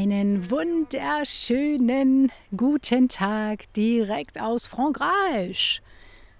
Einen 0.00 0.48
wunderschönen 0.48 2.30
guten 2.56 3.08
Tag 3.08 3.64
direkt 3.72 4.40
aus 4.40 4.64
Frankreich. 4.64 5.82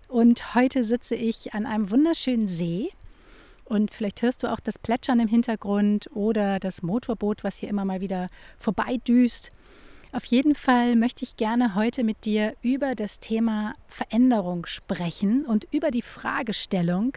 Und 0.06 0.55
heute 0.55 0.84
sitze 0.84 1.16
ich 1.16 1.55
an 1.55 1.66
einem 1.66 1.91
wunderschönen 1.91 2.46
See. 2.46 2.91
Und 3.64 3.92
vielleicht 3.92 4.22
hörst 4.22 4.44
du 4.44 4.46
auch 4.46 4.60
das 4.60 4.78
Plätschern 4.78 5.18
im 5.18 5.27
Hintergrund 5.27 6.08
oder 6.14 6.60
das 6.60 6.83
Motorboot, 6.83 7.42
was 7.42 7.56
hier 7.56 7.68
immer 7.68 7.84
mal 7.84 8.00
wieder 8.00 8.28
vorbeidüst. 8.58 9.50
Auf 10.12 10.24
jeden 10.27 10.55
Fall 10.55 10.94
möchte 10.94 11.24
ich 11.24 11.36
gerne 11.36 11.74
heute 11.74 12.05
mit 12.05 12.27
dir 12.27 12.55
über 12.62 12.94
das 12.94 13.18
Thema 13.18 13.72
Veränderung 13.88 14.66
sprechen 14.66 15.44
und 15.44 15.66
über 15.72 15.90
die 15.90 16.02
Fragestellung, 16.02 17.14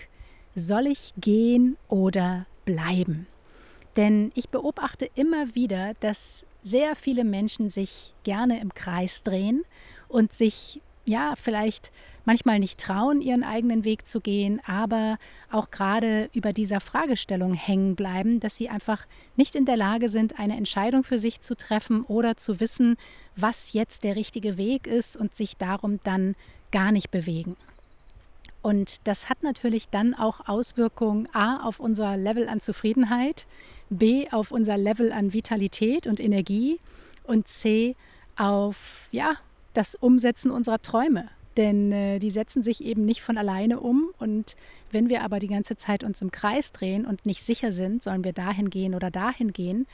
soll 0.55 0.87
ich 0.87 1.13
gehen 1.17 1.77
oder 1.87 2.47
bleiben? 2.65 3.27
Denn 3.97 4.31
ich 4.35 4.49
beobachte 4.49 5.09
immer 5.15 5.53
wieder, 5.55 5.93
dass 5.99 6.45
sehr 6.63 6.95
viele 6.95 7.23
Menschen 7.23 7.69
sich 7.69 8.13
gerne 8.23 8.59
im 8.59 8.73
Kreis 8.73 9.23
drehen 9.23 9.63
und 10.07 10.31
sich 10.31 10.81
ja 11.05 11.33
vielleicht 11.35 11.91
manchmal 12.25 12.59
nicht 12.59 12.79
trauen, 12.79 13.21
ihren 13.21 13.43
eigenen 13.43 13.83
Weg 13.83 14.07
zu 14.07 14.21
gehen, 14.21 14.61
aber 14.65 15.17
auch 15.49 15.71
gerade 15.71 16.29
über 16.33 16.53
dieser 16.53 16.79
Fragestellung 16.79 17.53
hängen 17.53 17.95
bleiben, 17.95 18.39
dass 18.39 18.55
sie 18.55 18.69
einfach 18.69 19.05
nicht 19.35 19.55
in 19.55 19.65
der 19.65 19.77
Lage 19.77 20.09
sind, 20.09 20.39
eine 20.39 20.55
Entscheidung 20.55 21.03
für 21.03 21.17
sich 21.17 21.41
zu 21.41 21.55
treffen 21.55 22.03
oder 22.03 22.37
zu 22.37 22.59
wissen, 22.59 22.97
was 23.35 23.73
jetzt 23.73 24.03
der 24.03 24.15
richtige 24.15 24.57
Weg 24.57 24.85
ist 24.85 25.17
und 25.17 25.35
sich 25.35 25.57
darum 25.57 25.99
dann 26.03 26.35
gar 26.71 26.91
nicht 26.91 27.09
bewegen. 27.09 27.57
Und 28.61 29.07
das 29.07 29.27
hat 29.27 29.41
natürlich 29.41 29.89
dann 29.89 30.13
auch 30.13 30.47
Auswirkungen 30.47 31.27
A 31.33 31.67
auf 31.67 31.79
unser 31.79 32.15
Level 32.15 32.47
an 32.47 32.61
Zufriedenheit, 32.61 33.47
B 33.91 34.27
auf 34.31 34.51
unser 34.51 34.77
Level 34.77 35.11
an 35.11 35.33
Vitalität 35.33 36.07
und 36.07 36.19
Energie 36.19 36.79
und 37.23 37.47
C 37.47 37.95
auf 38.37 39.07
ja, 39.11 39.35
das 39.73 39.95
Umsetzen 39.95 40.49
unserer 40.49 40.81
Träume. 40.81 41.29
Denn 41.57 41.91
äh, 41.91 42.19
die 42.19 42.31
setzen 42.31 42.63
sich 42.63 42.83
eben 42.83 43.03
nicht 43.03 43.21
von 43.21 43.37
alleine 43.37 43.79
um. 43.79 44.09
Und 44.17 44.55
wenn 44.91 45.09
wir 45.09 45.21
aber 45.21 45.39
die 45.39 45.49
ganze 45.49 45.75
Zeit 45.75 46.03
uns 46.03 46.21
im 46.21 46.31
Kreis 46.31 46.71
drehen 46.71 47.05
und 47.05 47.25
nicht 47.25 47.43
sicher 47.43 47.71
sind, 47.71 48.01
sollen 48.01 48.23
wir 48.23 48.33
dahin 48.33 48.69
gehen 48.69 48.95
oder 48.95 49.11
dahin 49.11 49.51
gehen 49.51 49.85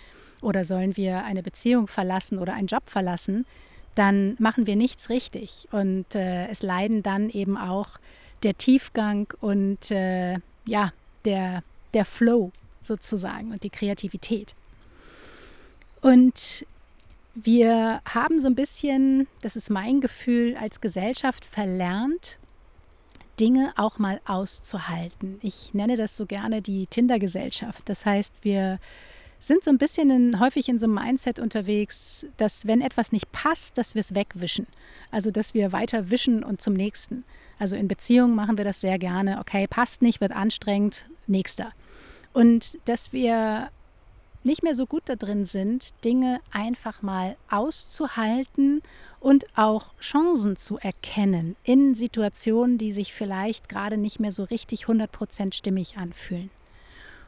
oder 0.42 0.64
sollen 0.66 0.96
wir 0.96 1.24
eine 1.24 1.42
Beziehung 1.42 1.88
verlassen 1.88 2.38
oder 2.38 2.54
einen 2.54 2.68
Job 2.68 2.84
verlassen, 2.90 3.46
dann 3.96 4.36
machen 4.38 4.68
wir 4.68 4.76
nichts 4.76 5.10
richtig. 5.10 5.68
Und 5.72 6.14
äh, 6.14 6.48
es 6.48 6.62
leiden 6.62 7.02
dann 7.02 7.32
eben 7.32 7.58
auch 7.58 7.98
der 8.44 8.56
Tiefgang 8.56 9.34
und 9.42 9.90
äh, 9.90 10.36
ja, 10.68 10.94
der, 11.26 11.64
der 11.96 12.06
Flow 12.06 12.52
sozusagen 12.88 13.52
und 13.52 13.64
die 13.64 13.70
Kreativität. 13.70 14.56
Und 16.02 16.66
wir 17.36 18.02
haben 18.06 18.40
so 18.40 18.48
ein 18.48 18.56
bisschen, 18.56 19.28
das 19.42 19.56
ist 19.56 19.70
mein 19.70 20.02
Gefühl, 20.02 20.56
als 20.56 20.82
Gesellschaft 20.82 21.46
verlernt, 21.46 22.40
Dinge 23.40 23.74
auch 23.76 24.00
mal 24.00 24.20
auszuhalten. 24.26 25.38
Ich 25.44 25.74
nenne 25.74 25.96
das 25.96 26.18
so 26.18 26.26
gerne 26.26 26.64
die 26.64 26.88
Tinder-Gesellschaft. 26.88 27.88
Das 27.88 28.06
heißt, 28.06 28.34
wir 28.42 28.80
sind 29.40 29.64
so 29.64 29.70
ein 29.70 29.78
bisschen 29.78 30.10
in, 30.10 30.40
häufig 30.40 30.68
in 30.68 30.80
so 30.80 30.86
einem 30.86 30.96
Mindset 30.96 31.38
unterwegs, 31.38 32.26
dass 32.38 32.66
wenn 32.66 32.82
etwas 32.82 33.12
nicht 33.12 33.32
passt, 33.32 33.78
dass 33.78 33.94
wir 33.94 34.00
es 34.00 34.16
wegwischen. 34.16 34.66
Also 35.12 35.30
dass 35.30 35.54
wir 35.54 35.72
weiter 35.72 36.10
wischen 36.10 36.44
und 36.44 36.62
zum 36.62 36.74
nächsten. 36.74 37.24
Also 37.60 37.76
in 37.76 37.88
Beziehungen 37.88 38.36
machen 38.36 38.58
wir 38.58 38.66
das 38.66 38.82
sehr 38.82 38.98
gerne. 38.98 39.40
Okay, 39.40 39.68
passt 39.68 40.02
nicht, 40.02 40.22
wird 40.22 40.32
anstrengend, 40.32 41.06
nächster. 41.28 41.72
Und 42.38 42.78
dass 42.86 43.14
wir 43.14 43.72
nicht 44.44 44.62
mehr 44.62 44.76
so 44.76 44.86
gut 44.86 45.02
da 45.06 45.16
drin 45.16 45.46
sind, 45.46 45.90
Dinge 46.06 46.40
einfach 46.52 47.02
mal 47.02 47.36
auszuhalten 47.50 48.84
und 49.20 49.48
auch 49.58 50.00
Chancen 50.00 50.56
zu 50.56 50.78
erkennen 50.78 51.56
in 51.64 51.96
Situationen, 51.96 52.78
die 52.78 52.92
sich 52.92 53.12
vielleicht 53.12 53.70
gerade 53.70 53.98
nicht 53.98 54.20
mehr 54.20 54.32
so 54.32 54.44
richtig 54.44 54.86
100% 54.86 55.52
stimmig 55.56 55.98
anfühlen. 55.98 56.52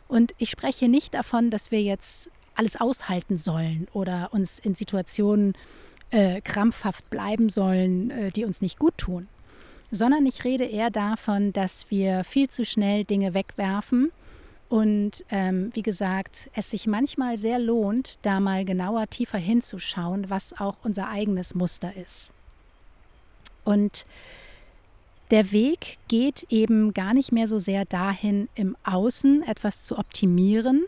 Und 0.08 0.36
ich 0.38 0.52
spreche 0.52 0.88
nicht 0.88 1.16
davon, 1.16 1.50
dass 1.50 1.72
wir 1.72 1.82
jetzt 1.82 2.30
alles 2.54 2.80
aushalten 2.80 3.40
sollen 3.40 3.88
oder 3.94 4.30
uns 4.32 4.60
in 4.60 4.76
Situationen 4.76 5.54
äh, 6.12 6.40
krampfhaft 6.42 7.10
bleiben 7.10 7.50
sollen, 7.50 8.12
äh, 8.12 8.32
die 8.32 8.46
uns 8.46 8.62
nicht 8.62 8.78
gut 8.78 9.00
tun, 9.00 9.28
sondern 9.90 10.28
ich 10.28 10.44
rede 10.44 10.66
eher 10.66 10.92
davon, 10.92 11.52
dass 11.52 11.90
wir 11.90 12.24
viel 12.24 12.48
zu 12.48 12.64
schnell 12.64 13.06
Dinge 13.06 13.34
wegwerfen 13.34 14.12
und 14.70 15.26
ähm, 15.32 15.72
wie 15.74 15.82
gesagt, 15.82 16.50
es 16.54 16.70
sich 16.70 16.86
manchmal 16.86 17.38
sehr 17.38 17.58
lohnt, 17.58 18.20
da 18.22 18.40
mal 18.40 18.66
genauer 18.66 19.08
tiefer 19.08 19.40
hinzuschauen, 19.40 20.30
was 20.30 20.60
auch 20.60 20.78
unser 20.84 21.10
eigenes 21.10 21.56
Muster 21.56 21.92
ist. 21.98 22.32
Und 23.66 24.06
der 25.32 25.52
Weg 25.52 25.98
geht 26.08 26.46
eben 26.50 26.94
gar 26.94 27.14
nicht 27.14 27.32
mehr 27.32 27.48
so 27.48 27.60
sehr 27.60 27.86
dahin, 27.86 28.48
im 28.56 28.76
Außen 28.84 29.44
etwas 29.44 29.84
zu 29.84 29.98
optimieren, 29.98 30.86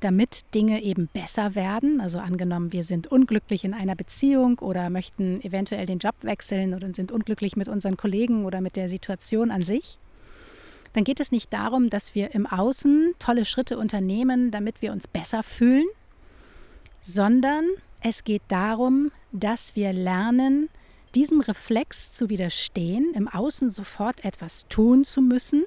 damit 0.00 0.42
Dinge 0.54 0.82
eben 0.82 1.08
besser 1.12 1.54
werden. 1.54 2.00
Also 2.00 2.18
angenommen, 2.18 2.72
wir 2.72 2.84
sind 2.84 3.06
unglücklich 3.06 3.64
in 3.64 3.72
einer 3.72 3.94
Beziehung 3.94 4.58
oder 4.58 4.90
möchten 4.90 5.42
eventuell 5.42 5.86
den 5.86 5.98
Job 5.98 6.14
wechseln 6.22 6.74
oder 6.74 6.92
sind 6.92 7.12
unglücklich 7.12 7.56
mit 7.56 7.68
unseren 7.68 7.96
Kollegen 7.96 8.44
oder 8.44 8.60
mit 8.60 8.76
der 8.76 8.88
Situation 8.88 9.50
an 9.50 9.62
sich, 9.62 9.98
dann 10.92 11.04
geht 11.04 11.20
es 11.20 11.32
nicht 11.32 11.52
darum, 11.52 11.90
dass 11.90 12.14
wir 12.14 12.34
im 12.34 12.46
Außen 12.46 13.14
tolle 13.18 13.44
Schritte 13.44 13.78
unternehmen, 13.78 14.50
damit 14.50 14.82
wir 14.82 14.92
uns 14.92 15.08
besser 15.08 15.42
fühlen, 15.42 15.86
sondern 17.00 17.64
es 18.00 18.24
geht 18.24 18.42
darum, 18.48 19.10
dass 19.32 19.74
wir 19.76 19.92
lernen, 19.92 20.68
diesem 21.14 21.40
Reflex 21.40 22.12
zu 22.12 22.28
widerstehen, 22.30 23.12
im 23.14 23.28
Außen 23.28 23.70
sofort 23.70 24.24
etwas 24.24 24.66
tun 24.68 25.04
zu 25.04 25.20
müssen 25.20 25.64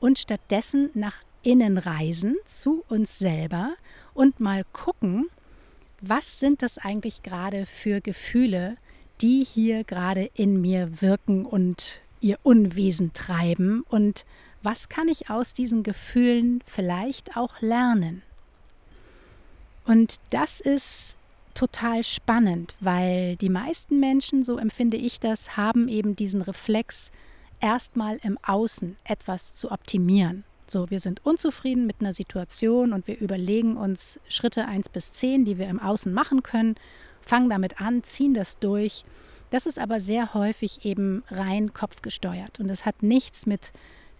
und 0.00 0.18
stattdessen 0.18 0.90
nach 0.94 1.16
innen 1.42 1.78
reisen 1.78 2.36
zu 2.46 2.84
uns 2.88 3.18
selber 3.18 3.74
und 4.14 4.40
mal 4.40 4.64
gucken, 4.72 5.28
was 6.00 6.38
sind 6.38 6.62
das 6.62 6.78
eigentlich 6.78 7.22
gerade 7.22 7.66
für 7.66 8.00
Gefühle, 8.00 8.76
die 9.20 9.44
hier 9.44 9.84
gerade 9.84 10.30
in 10.34 10.60
mir 10.60 11.00
wirken 11.00 11.44
und 11.46 12.00
ihr 12.20 12.38
Unwesen 12.42 13.12
treiben 13.12 13.84
und 13.88 14.24
was 14.64 14.88
kann 14.88 15.08
ich 15.08 15.30
aus 15.30 15.52
diesen 15.52 15.82
Gefühlen 15.82 16.62
vielleicht 16.64 17.36
auch 17.36 17.60
lernen? 17.60 18.22
Und 19.84 20.16
das 20.30 20.60
ist 20.60 21.16
total 21.54 22.02
spannend, 22.02 22.74
weil 22.80 23.36
die 23.36 23.50
meisten 23.50 24.00
Menschen, 24.00 24.42
so 24.42 24.58
empfinde 24.58 24.96
ich 24.96 25.20
das, 25.20 25.56
haben 25.56 25.88
eben 25.88 26.16
diesen 26.16 26.42
Reflex, 26.42 27.12
erstmal 27.60 28.16
im 28.22 28.38
Außen 28.42 28.96
etwas 29.04 29.54
zu 29.54 29.70
optimieren. 29.70 30.44
So, 30.66 30.90
wir 30.90 30.98
sind 30.98 31.24
unzufrieden 31.24 31.86
mit 31.86 31.96
einer 32.00 32.12
Situation 32.12 32.92
und 32.92 33.06
wir 33.06 33.18
überlegen 33.20 33.76
uns 33.76 34.18
Schritte 34.28 34.66
1 34.66 34.88
bis 34.88 35.12
10, 35.12 35.44
die 35.44 35.58
wir 35.58 35.68
im 35.68 35.78
Außen 35.78 36.12
machen 36.12 36.42
können, 36.42 36.74
fangen 37.20 37.50
damit 37.50 37.80
an, 37.80 38.02
ziehen 38.02 38.34
das 38.34 38.58
durch. 38.58 39.04
Das 39.50 39.66
ist 39.66 39.78
aber 39.78 40.00
sehr 40.00 40.34
häufig 40.34 40.84
eben 40.84 41.22
rein 41.28 41.74
kopfgesteuert 41.74 42.60
und 42.60 42.70
es 42.70 42.86
hat 42.86 43.02
nichts 43.02 43.46
mit 43.46 43.72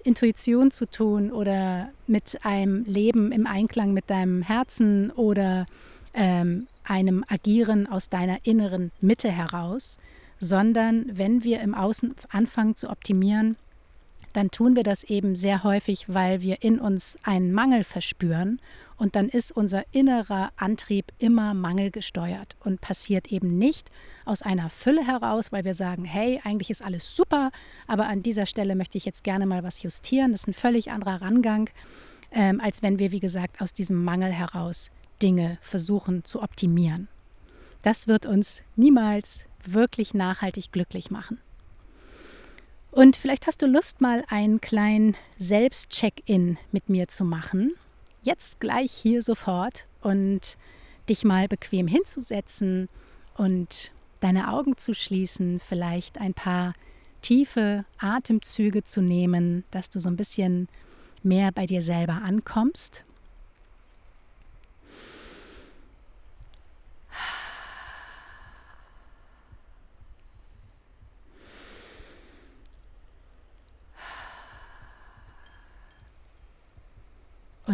Intuition 0.04 0.70
zu 0.70 0.86
tun 0.86 1.32
oder 1.32 1.90
mit 2.06 2.38
einem 2.44 2.84
Leben 2.84 3.32
im 3.32 3.46
Einklang 3.46 3.92
mit 3.92 4.10
deinem 4.10 4.42
Herzen 4.42 5.10
oder 5.10 5.66
ähm, 6.12 6.66
einem 6.84 7.24
Agieren 7.26 7.86
aus 7.86 8.08
deiner 8.08 8.38
inneren 8.44 8.92
Mitte 9.00 9.30
heraus, 9.30 9.98
sondern 10.38 11.06
wenn 11.12 11.42
wir 11.42 11.60
im 11.60 11.74
Außen 11.74 12.14
anfangen 12.28 12.76
zu 12.76 12.90
optimieren, 12.90 13.56
dann 14.34 14.50
tun 14.50 14.76
wir 14.76 14.82
das 14.82 15.04
eben 15.04 15.36
sehr 15.36 15.62
häufig, 15.62 16.08
weil 16.08 16.42
wir 16.42 16.62
in 16.62 16.80
uns 16.80 17.16
einen 17.22 17.52
Mangel 17.52 17.84
verspüren 17.84 18.60
und 18.96 19.14
dann 19.16 19.28
ist 19.28 19.52
unser 19.52 19.84
innerer 19.92 20.50
Antrieb 20.56 21.12
immer 21.18 21.54
mangelgesteuert 21.54 22.56
und 22.60 22.80
passiert 22.80 23.28
eben 23.28 23.58
nicht 23.58 23.90
aus 24.24 24.42
einer 24.42 24.70
Fülle 24.70 25.06
heraus, 25.06 25.52
weil 25.52 25.64
wir 25.64 25.74
sagen, 25.74 26.04
hey, 26.04 26.40
eigentlich 26.42 26.70
ist 26.70 26.84
alles 26.84 27.14
super, 27.14 27.52
aber 27.86 28.08
an 28.08 28.24
dieser 28.24 28.46
Stelle 28.46 28.74
möchte 28.74 28.98
ich 28.98 29.04
jetzt 29.04 29.22
gerne 29.22 29.46
mal 29.46 29.62
was 29.62 29.82
justieren. 29.82 30.32
Das 30.32 30.42
ist 30.42 30.48
ein 30.48 30.54
völlig 30.54 30.90
anderer 30.90 31.22
Rangang, 31.22 31.70
ähm, 32.32 32.60
als 32.60 32.82
wenn 32.82 32.98
wir, 32.98 33.12
wie 33.12 33.20
gesagt, 33.20 33.60
aus 33.60 33.72
diesem 33.72 34.02
Mangel 34.02 34.32
heraus 34.32 34.90
Dinge 35.22 35.58
versuchen 35.60 36.24
zu 36.24 36.42
optimieren. 36.42 37.06
Das 37.82 38.08
wird 38.08 38.26
uns 38.26 38.64
niemals 38.74 39.46
wirklich 39.64 40.12
nachhaltig 40.12 40.72
glücklich 40.72 41.12
machen. 41.12 41.38
Und 42.94 43.16
vielleicht 43.16 43.48
hast 43.48 43.60
du 43.60 43.66
Lust, 43.66 44.00
mal 44.00 44.22
einen 44.28 44.60
kleinen 44.60 45.16
Selbstcheck-in 45.36 46.58
mit 46.70 46.88
mir 46.88 47.08
zu 47.08 47.24
machen. 47.24 47.74
Jetzt 48.22 48.60
gleich 48.60 48.92
hier 48.92 49.20
sofort 49.20 49.88
und 50.00 50.56
dich 51.08 51.24
mal 51.24 51.48
bequem 51.48 51.88
hinzusetzen 51.88 52.88
und 53.36 53.90
deine 54.20 54.52
Augen 54.52 54.76
zu 54.76 54.94
schließen, 54.94 55.58
vielleicht 55.58 56.18
ein 56.18 56.34
paar 56.34 56.74
tiefe 57.20 57.84
Atemzüge 57.98 58.84
zu 58.84 59.02
nehmen, 59.02 59.64
dass 59.72 59.90
du 59.90 59.98
so 59.98 60.08
ein 60.08 60.16
bisschen 60.16 60.68
mehr 61.24 61.50
bei 61.50 61.66
dir 61.66 61.82
selber 61.82 62.22
ankommst. 62.22 63.04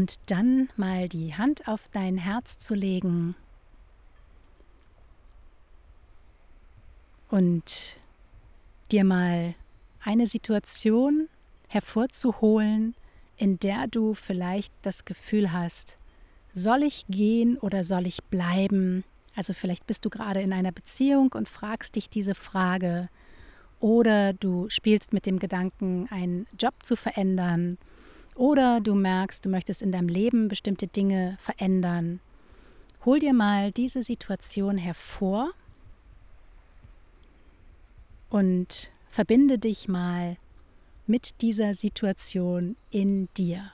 Und 0.00 0.18
dann 0.30 0.70
mal 0.78 1.10
die 1.10 1.34
Hand 1.34 1.68
auf 1.68 1.88
dein 1.90 2.16
Herz 2.16 2.58
zu 2.58 2.72
legen. 2.72 3.34
Und 7.28 7.98
dir 8.90 9.04
mal 9.04 9.54
eine 10.02 10.26
Situation 10.26 11.28
hervorzuholen, 11.68 12.94
in 13.36 13.58
der 13.58 13.88
du 13.88 14.14
vielleicht 14.14 14.72
das 14.80 15.04
Gefühl 15.04 15.52
hast, 15.52 15.98
soll 16.54 16.82
ich 16.82 17.04
gehen 17.08 17.58
oder 17.58 17.84
soll 17.84 18.06
ich 18.06 18.24
bleiben? 18.24 19.04
Also 19.36 19.52
vielleicht 19.52 19.86
bist 19.86 20.06
du 20.06 20.08
gerade 20.08 20.40
in 20.40 20.54
einer 20.54 20.72
Beziehung 20.72 21.30
und 21.34 21.46
fragst 21.46 21.96
dich 21.96 22.08
diese 22.08 22.34
Frage. 22.34 23.10
Oder 23.80 24.32
du 24.32 24.66
spielst 24.70 25.12
mit 25.12 25.26
dem 25.26 25.38
Gedanken, 25.38 26.08
einen 26.10 26.46
Job 26.58 26.72
zu 26.84 26.96
verändern 26.96 27.76
oder 28.34 28.80
du 28.80 28.94
merkst, 28.94 29.44
du 29.44 29.48
möchtest 29.48 29.82
in 29.82 29.92
deinem 29.92 30.08
Leben 30.08 30.48
bestimmte 30.48 30.86
Dinge 30.86 31.36
verändern. 31.38 32.20
Hol 33.04 33.18
dir 33.18 33.32
mal 33.32 33.72
diese 33.72 34.02
Situation 34.02 34.78
hervor 34.78 35.50
und 38.28 38.90
verbinde 39.10 39.58
dich 39.58 39.88
mal 39.88 40.36
mit 41.06 41.42
dieser 41.42 41.74
Situation 41.74 42.76
in 42.90 43.28
dir. 43.36 43.72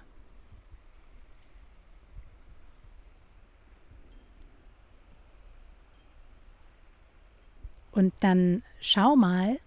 Und 7.92 8.12
dann 8.20 8.62
schau 8.80 9.16
mal, 9.16 9.58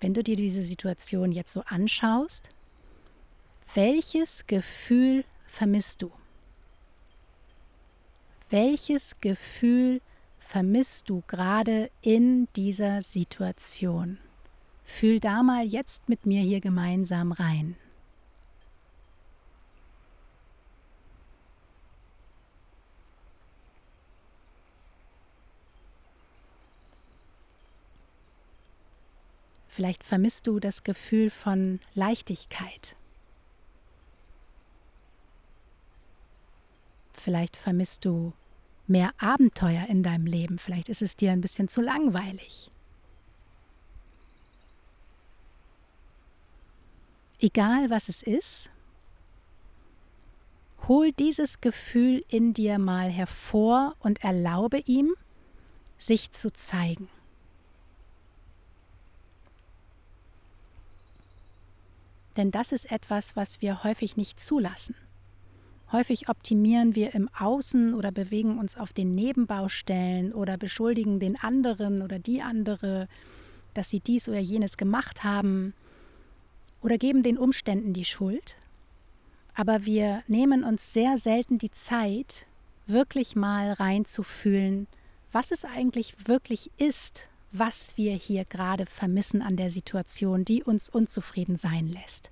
wenn 0.00 0.14
du 0.14 0.22
dir 0.22 0.36
diese 0.36 0.62
Situation 0.62 1.32
jetzt 1.32 1.52
so 1.52 1.62
anschaust, 1.66 2.50
welches 3.74 4.46
Gefühl 4.46 5.24
vermisst 5.46 6.02
du? 6.02 6.10
Welches 8.48 9.20
Gefühl 9.20 10.00
vermisst 10.38 11.08
du 11.08 11.22
gerade 11.28 11.90
in 12.02 12.48
dieser 12.56 13.02
Situation? 13.02 14.18
Fühl 14.82 15.20
da 15.20 15.42
mal 15.44 15.64
jetzt 15.64 16.08
mit 16.08 16.26
mir 16.26 16.42
hier 16.42 16.60
gemeinsam 16.60 17.30
rein. 17.30 17.76
Vielleicht 29.68 30.02
vermisst 30.02 30.48
du 30.48 30.58
das 30.58 30.82
Gefühl 30.82 31.30
von 31.30 31.78
Leichtigkeit. 31.94 32.96
Vielleicht 37.22 37.56
vermisst 37.56 38.06
du 38.06 38.32
mehr 38.86 39.12
Abenteuer 39.18 39.86
in 39.88 40.02
deinem 40.02 40.24
Leben. 40.24 40.58
Vielleicht 40.58 40.88
ist 40.88 41.02
es 41.02 41.16
dir 41.16 41.32
ein 41.32 41.42
bisschen 41.42 41.68
zu 41.68 41.82
langweilig. 41.82 42.70
Egal 47.38 47.90
was 47.90 48.08
es 48.08 48.22
ist, 48.22 48.70
hol 50.88 51.12
dieses 51.12 51.60
Gefühl 51.60 52.24
in 52.28 52.54
dir 52.54 52.78
mal 52.78 53.10
hervor 53.10 53.96
und 54.00 54.24
erlaube 54.24 54.78
ihm, 54.78 55.14
sich 55.98 56.32
zu 56.32 56.50
zeigen. 56.50 57.10
Denn 62.38 62.50
das 62.50 62.72
ist 62.72 62.90
etwas, 62.90 63.36
was 63.36 63.60
wir 63.60 63.84
häufig 63.84 64.16
nicht 64.16 64.40
zulassen. 64.40 64.94
Häufig 65.92 66.28
optimieren 66.28 66.94
wir 66.94 67.14
im 67.14 67.28
Außen 67.36 67.94
oder 67.94 68.12
bewegen 68.12 68.58
uns 68.58 68.76
auf 68.76 68.92
den 68.92 69.14
Nebenbaustellen 69.16 70.32
oder 70.32 70.56
beschuldigen 70.56 71.18
den 71.18 71.36
anderen 71.36 72.02
oder 72.02 72.20
die 72.20 72.42
andere, 72.42 73.08
dass 73.74 73.90
sie 73.90 73.98
dies 73.98 74.28
oder 74.28 74.38
jenes 74.38 74.76
gemacht 74.76 75.24
haben 75.24 75.74
oder 76.80 76.96
geben 76.96 77.24
den 77.24 77.38
Umständen 77.38 77.92
die 77.92 78.04
Schuld. 78.04 78.56
Aber 79.54 79.84
wir 79.84 80.22
nehmen 80.28 80.62
uns 80.62 80.92
sehr 80.92 81.18
selten 81.18 81.58
die 81.58 81.72
Zeit, 81.72 82.46
wirklich 82.86 83.34
mal 83.34 83.72
reinzufühlen, 83.72 84.86
was 85.32 85.50
es 85.50 85.64
eigentlich 85.64 86.28
wirklich 86.28 86.70
ist, 86.76 87.28
was 87.50 87.96
wir 87.96 88.14
hier 88.14 88.44
gerade 88.44 88.86
vermissen 88.86 89.42
an 89.42 89.56
der 89.56 89.70
Situation, 89.70 90.44
die 90.44 90.62
uns 90.62 90.88
unzufrieden 90.88 91.56
sein 91.56 91.88
lässt 91.88 92.30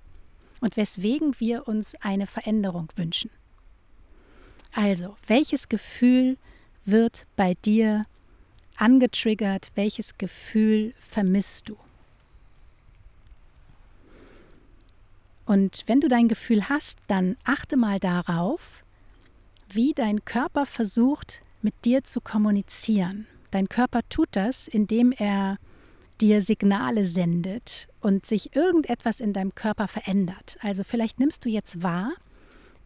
und 0.61 0.77
weswegen 0.77 1.39
wir 1.39 1.67
uns 1.67 1.95
eine 1.95 2.25
Veränderung 2.27 2.87
wünschen. 2.95 3.29
Also, 4.71 5.17
welches 5.27 5.69
Gefühl 5.69 6.37
wird 6.85 7.25
bei 7.35 7.55
dir 7.55 8.05
angetriggert? 8.77 9.71
Welches 9.75 10.17
Gefühl 10.17 10.93
vermisst 10.99 11.69
du? 11.69 11.77
Und 15.45 15.83
wenn 15.87 15.99
du 15.99 16.07
dein 16.07 16.27
Gefühl 16.27 16.69
hast, 16.69 16.99
dann 17.07 17.35
achte 17.43 17.75
mal 17.75 17.99
darauf, 17.99 18.83
wie 19.67 19.93
dein 19.93 20.23
Körper 20.23 20.67
versucht, 20.67 21.41
mit 21.61 21.73
dir 21.85 22.03
zu 22.03 22.21
kommunizieren. 22.21 23.25
Dein 23.51 23.67
Körper 23.67 24.01
tut 24.09 24.29
das, 24.33 24.67
indem 24.67 25.11
er 25.11 25.57
dir 26.21 26.41
Signale 26.41 27.05
sendet 27.05 27.87
und 28.01 28.25
sich 28.25 28.55
irgendetwas 28.55 29.19
in 29.19 29.33
deinem 29.33 29.55
Körper 29.55 29.87
verändert. 29.87 30.57
Also 30.61 30.83
vielleicht 30.83 31.19
nimmst 31.19 31.45
du 31.45 31.49
jetzt 31.49 31.81
wahr, 31.81 32.11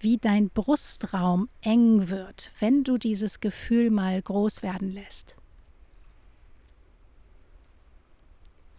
wie 0.04 0.18
dein 0.18 0.50
Brustraum 0.50 1.50
eng 1.62 2.10
wird, 2.10 2.52
wenn 2.60 2.84
du 2.84 2.98
dieses 2.98 3.40
Gefühl 3.40 3.90
mal 3.90 4.22
groß 4.22 4.62
werden 4.62 4.92
lässt. 4.92 5.36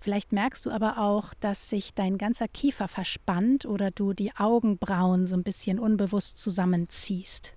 Vielleicht 0.00 0.32
merkst 0.32 0.66
du 0.66 0.70
aber 0.70 0.98
auch, 0.98 1.32
dass 1.40 1.70
sich 1.70 1.94
dein 1.94 2.18
ganzer 2.18 2.46
Kiefer 2.46 2.88
verspannt 2.88 3.64
oder 3.64 3.90
du 3.90 4.12
die 4.12 4.36
Augenbrauen 4.36 5.26
so 5.26 5.34
ein 5.34 5.42
bisschen 5.42 5.78
unbewusst 5.78 6.36
zusammenziehst. 6.36 7.54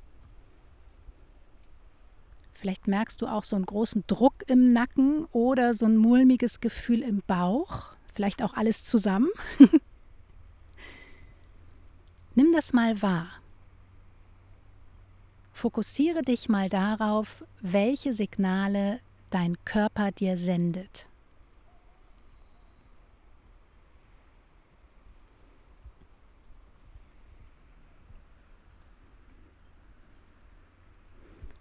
Vielleicht 2.53 2.87
merkst 2.87 3.21
du 3.21 3.27
auch 3.27 3.43
so 3.43 3.57
einen 3.57 3.65
großen 3.65 4.05
Druck 4.07 4.33
im 4.47 4.69
Nacken 4.69 5.25
oder 5.33 5.73
so 5.73 5.85
ein 5.85 5.97
mulmiges 5.97 6.61
Gefühl 6.61 7.01
im 7.03 7.21
Bauch. 7.27 7.93
Vielleicht 8.13 8.41
auch 8.41 8.53
alles 8.53 8.85
zusammen. 8.85 9.27
Nimm 12.35 12.53
das 12.53 12.71
mal 12.71 13.01
wahr. 13.01 13.27
Fokussiere 15.57 16.21
dich 16.21 16.49
mal 16.49 16.69
darauf, 16.69 17.43
welche 17.61 18.13
Signale 18.13 18.99
dein 19.31 19.57
Körper 19.65 20.11
dir 20.11 20.37
sendet. 20.37 21.07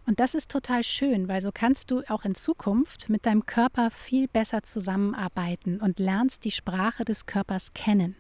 Und 0.05 0.21
das 0.21 0.35
ist 0.35 0.51
total 0.51 0.85
schön, 0.85 1.27
weil 1.27 1.41
so 1.41 1.51
kannst 1.51 1.91
du 1.91 2.03
auch 2.11 2.27
in 2.27 2.35
Zukunft 2.35 3.09
mit 3.09 3.25
deinem 3.25 3.47
Körper 3.47 3.91
viel 3.91 4.29
besser 4.29 4.63
zusammenarbeiten 4.63 5.81
und 5.81 5.99
lernst 5.99 6.45
die 6.45 6.51
Sprache 6.51 7.07
des 7.07 7.25
Körpers 7.25 7.73
kennen 7.73 8.15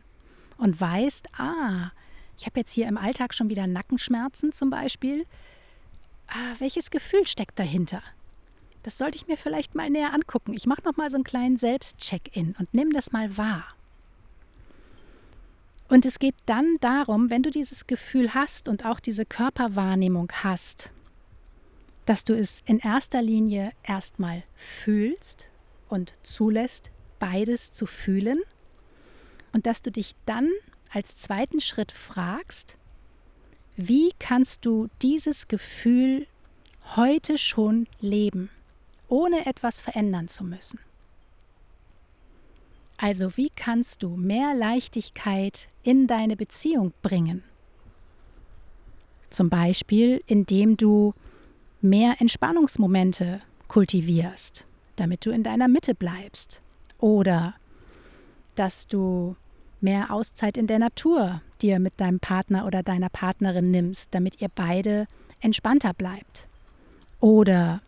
und 0.56 0.80
weißt, 0.80 1.38
ah, 1.38 1.90
ich 2.38 2.46
habe 2.46 2.60
jetzt 2.60 2.72
hier 2.72 2.88
im 2.88 2.96
Alltag 2.96 3.34
schon 3.34 3.50
wieder 3.50 3.66
Nackenschmerzen 3.66 4.52
zum 4.54 4.70
Beispiel. 4.70 5.26
Ah, 6.28 6.54
welches 6.58 6.90
Gefühl 6.90 7.26
steckt 7.26 7.58
dahinter? 7.58 8.02
Das 8.82 8.98
sollte 8.98 9.16
ich 9.16 9.26
mir 9.26 9.36
vielleicht 9.36 9.74
mal 9.74 9.90
näher 9.90 10.14
angucken. 10.14 10.54
Ich 10.54 10.66
mache 10.66 10.82
noch 10.84 10.96
mal 10.96 11.10
so 11.10 11.16
einen 11.16 11.24
kleinen 11.24 11.56
Selbstcheck-in 11.56 12.54
und 12.58 12.72
nimm 12.72 12.90
das 12.90 13.12
mal 13.12 13.36
wahr. 13.36 13.64
Und 15.88 16.04
es 16.04 16.18
geht 16.18 16.34
dann 16.46 16.76
darum, 16.80 17.30
wenn 17.30 17.42
du 17.42 17.50
dieses 17.50 17.86
Gefühl 17.86 18.34
hast 18.34 18.68
und 18.68 18.84
auch 18.84 19.00
diese 19.00 19.24
Körperwahrnehmung 19.24 20.30
hast, 20.42 20.90
dass 22.06 22.24
du 22.24 22.36
es 22.36 22.62
in 22.64 22.78
erster 22.78 23.22
Linie 23.22 23.72
erstmal 23.82 24.42
fühlst 24.54 25.48
und 25.88 26.14
zulässt, 26.22 26.90
beides 27.18 27.72
zu 27.72 27.86
fühlen 27.86 28.40
und 29.52 29.66
dass 29.66 29.82
du 29.82 29.90
dich 29.90 30.14
dann 30.26 30.50
als 30.92 31.16
zweiten 31.16 31.60
Schritt 31.60 31.92
fragst, 31.92 32.76
wie 33.76 34.12
kannst 34.18 34.64
du 34.64 34.88
dieses 35.02 35.48
Gefühl 35.48 36.26
heute 36.96 37.38
schon 37.38 37.86
leben, 38.00 38.50
ohne 39.08 39.46
etwas 39.46 39.80
verändern 39.80 40.28
zu 40.28 40.44
müssen? 40.44 40.80
Also 42.96 43.36
wie 43.36 43.50
kannst 43.54 44.02
du 44.02 44.16
mehr 44.16 44.54
Leichtigkeit 44.54 45.68
in 45.82 46.06
deine 46.06 46.36
Beziehung 46.36 46.92
bringen? 47.02 47.42
Zum 49.28 49.50
Beispiel, 49.50 50.22
indem 50.26 50.78
du 50.78 51.12
mehr 51.82 52.16
Entspannungsmomente 52.20 53.42
kultivierst, 53.68 54.64
damit 54.96 55.26
du 55.26 55.30
in 55.30 55.42
deiner 55.42 55.68
Mitte 55.68 55.94
bleibst. 55.94 56.62
Oder 56.98 57.54
dass 58.54 58.86
du 58.86 59.36
mehr 59.80 60.10
Auszeit 60.10 60.56
in 60.56 60.66
der 60.66 60.78
Natur 60.78 61.40
dir 61.62 61.78
mit 61.78 62.00
deinem 62.00 62.20
Partner 62.20 62.66
oder 62.66 62.82
deiner 62.82 63.08
Partnerin 63.08 63.70
nimmst, 63.70 64.14
damit 64.14 64.40
ihr 64.40 64.48
beide 64.54 65.06
entspannter 65.40 65.92
bleibt. 65.94 66.48
Oder 67.20 67.80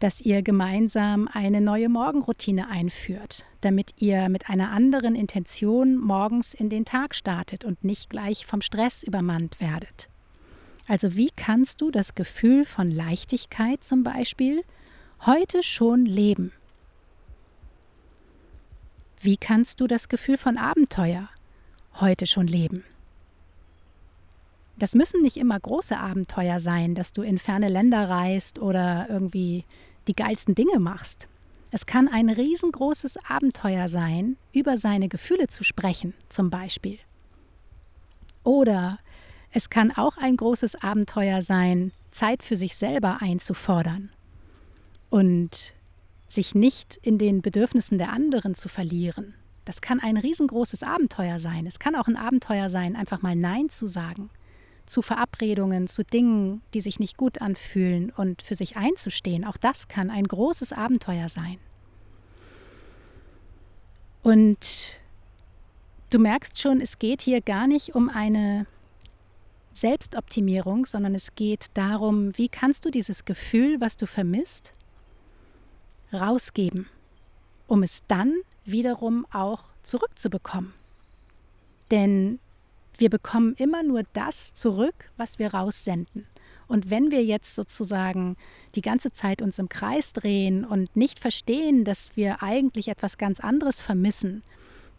dass 0.00 0.20
ihr 0.20 0.42
gemeinsam 0.42 1.28
eine 1.32 1.60
neue 1.60 1.88
Morgenroutine 1.88 2.68
einführt, 2.68 3.44
damit 3.62 3.94
ihr 3.96 4.28
mit 4.28 4.50
einer 4.50 4.70
anderen 4.70 5.14
Intention 5.14 5.96
morgens 5.96 6.52
in 6.52 6.68
den 6.68 6.84
Tag 6.84 7.14
startet 7.14 7.64
und 7.64 7.84
nicht 7.84 8.10
gleich 8.10 8.44
vom 8.44 8.60
Stress 8.60 9.02
übermannt 9.02 9.60
werdet. 9.60 10.10
Also 10.86 11.16
wie 11.16 11.30
kannst 11.34 11.80
du 11.80 11.90
das 11.90 12.14
Gefühl 12.14 12.64
von 12.66 12.90
Leichtigkeit 12.90 13.82
zum 13.82 14.02
Beispiel 14.02 14.62
heute 15.24 15.62
schon 15.62 16.04
leben? 16.04 16.52
Wie 19.24 19.38
kannst 19.38 19.80
du 19.80 19.86
das 19.86 20.10
Gefühl 20.10 20.36
von 20.36 20.58
Abenteuer 20.58 21.30
heute 21.94 22.26
schon 22.26 22.46
leben? 22.46 22.84
Das 24.78 24.94
müssen 24.94 25.22
nicht 25.22 25.38
immer 25.38 25.58
große 25.58 25.98
Abenteuer 25.98 26.60
sein, 26.60 26.94
dass 26.94 27.14
du 27.14 27.22
in 27.22 27.38
ferne 27.38 27.70
Länder 27.70 28.10
reist 28.10 28.58
oder 28.58 29.06
irgendwie 29.08 29.64
die 30.08 30.14
geilsten 30.14 30.54
Dinge 30.54 30.78
machst. 30.78 31.26
Es 31.70 31.86
kann 31.86 32.06
ein 32.08 32.28
riesengroßes 32.28 33.16
Abenteuer 33.26 33.88
sein, 33.88 34.36
über 34.52 34.76
seine 34.76 35.08
Gefühle 35.08 35.48
zu 35.48 35.64
sprechen, 35.64 36.12
zum 36.28 36.50
Beispiel. 36.50 36.98
Oder 38.42 38.98
es 39.52 39.70
kann 39.70 39.90
auch 39.90 40.18
ein 40.18 40.36
großes 40.36 40.82
Abenteuer 40.82 41.40
sein, 41.40 41.92
Zeit 42.10 42.42
für 42.42 42.56
sich 42.56 42.76
selber 42.76 43.22
einzufordern 43.22 44.10
und 45.08 45.72
sich 46.26 46.54
nicht 46.54 46.98
in 47.02 47.18
den 47.18 47.42
Bedürfnissen 47.42 47.98
der 47.98 48.12
anderen 48.12 48.54
zu 48.54 48.68
verlieren. 48.68 49.34
Das 49.64 49.80
kann 49.80 50.00
ein 50.00 50.16
riesengroßes 50.16 50.82
Abenteuer 50.82 51.38
sein. 51.38 51.66
Es 51.66 51.78
kann 51.78 51.94
auch 51.94 52.06
ein 52.06 52.16
Abenteuer 52.16 52.68
sein, 52.68 52.96
einfach 52.96 53.22
mal 53.22 53.36
Nein 53.36 53.70
zu 53.70 53.86
sagen 53.86 54.30
zu 54.86 55.02
Verabredungen, 55.02 55.86
zu 55.86 56.04
Dingen, 56.04 56.62
die 56.74 56.80
sich 56.80 56.98
nicht 56.98 57.16
gut 57.16 57.40
anfühlen 57.40 58.10
und 58.10 58.42
für 58.42 58.54
sich 58.54 58.76
einzustehen. 58.76 59.44
Auch 59.44 59.56
das 59.56 59.88
kann 59.88 60.10
ein 60.10 60.26
großes 60.26 60.72
Abenteuer 60.72 61.28
sein. 61.28 61.58
Und 64.22 64.96
du 66.10 66.18
merkst 66.18 66.58
schon, 66.58 66.80
es 66.80 66.98
geht 66.98 67.22
hier 67.22 67.40
gar 67.40 67.66
nicht 67.66 67.94
um 67.94 68.08
eine 68.08 68.66
Selbstoptimierung, 69.72 70.86
sondern 70.86 71.14
es 71.14 71.34
geht 71.34 71.66
darum, 71.74 72.36
wie 72.36 72.48
kannst 72.48 72.84
du 72.84 72.90
dieses 72.90 73.24
Gefühl, 73.24 73.80
was 73.80 73.96
du 73.96 74.06
vermisst, 74.06 74.72
rausgeben, 76.14 76.86
um 77.66 77.82
es 77.82 78.02
dann 78.08 78.34
wiederum 78.64 79.26
auch 79.32 79.64
zurückzubekommen. 79.82 80.72
Denn 81.90 82.38
wir 82.98 83.10
bekommen 83.10 83.54
immer 83.58 83.82
nur 83.82 84.02
das 84.12 84.54
zurück, 84.54 85.10
was 85.16 85.38
wir 85.38 85.52
raussenden. 85.52 86.26
Und 86.66 86.90
wenn 86.90 87.10
wir 87.10 87.22
jetzt 87.22 87.54
sozusagen 87.54 88.36
die 88.74 88.80
ganze 88.80 89.12
Zeit 89.12 89.42
uns 89.42 89.58
im 89.58 89.68
Kreis 89.68 90.12
drehen 90.12 90.64
und 90.64 90.96
nicht 90.96 91.18
verstehen, 91.18 91.84
dass 91.84 92.16
wir 92.16 92.42
eigentlich 92.42 92.88
etwas 92.88 93.18
ganz 93.18 93.40
anderes 93.40 93.80
vermissen, 93.80 94.42